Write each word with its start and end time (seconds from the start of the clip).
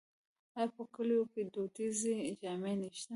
آیا 0.57 0.69
په 0.75 0.83
کلیو 0.93 1.23
کې 1.31 1.41
دودیزې 1.53 2.15
جامې 2.41 2.73
نشته؟ 2.81 3.09